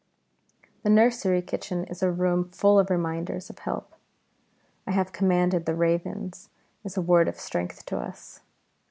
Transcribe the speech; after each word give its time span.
The 0.81 0.89
nursery 0.89 1.43
kitchen 1.43 1.83
is 1.83 2.01
a 2.01 2.09
room 2.09 2.49
full 2.49 2.79
of 2.79 2.89
reminders 2.89 3.51
of 3.51 3.59
help. 3.59 3.93
"I 4.87 4.91
have 4.93 5.11
commanded 5.13 5.67
the 5.67 5.75
ravens," 5.75 6.49
is 6.83 6.97
a 6.97 7.03
word 7.03 7.27
of 7.27 7.39
strength 7.39 7.85
to 7.85 7.99
us. 7.99 8.41